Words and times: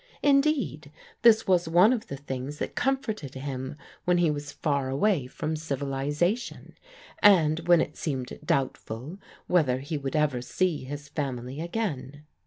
Indeed 0.23 0.91
this 1.21 1.45
was 1.45 1.67
one 1.69 1.93
of 1.93 2.07
the 2.07 2.17
things 2.17 2.57
that 2.57 2.73
comforted 2.73 3.35
him 3.35 3.75
when 4.03 4.17
he 4.17 4.31
was 4.31 4.51
far 4.51 4.89
away 4.89 5.27
from 5.27 5.55
civilization, 5.55 6.75
and 7.21 7.59
when 7.67 7.81
it 7.81 7.95
seemed 7.97 8.39
doubtful 8.43 9.19
whether 9.45 9.77
he 9.77 9.99
would 9.99 10.15
ever 10.15 10.41
see 10.41 10.85
his 10.85 11.07
family 11.07 11.61
again. 11.61 12.23